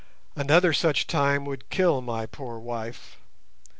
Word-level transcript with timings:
Another 0.35 0.73
such 0.73 1.05
time 1.05 1.45
would 1.45 1.69
kill 1.69 2.01
my 2.01 2.25
poor 2.25 2.57
wife. 2.57 3.17